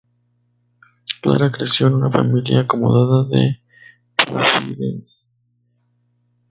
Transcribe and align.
Clara 1.21 1.51
creció 1.51 1.85
en 1.85 1.93
una 1.93 2.09
familia 2.09 2.61
acomodada 2.61 3.23
de 3.29 3.61
Providence. 4.15 5.27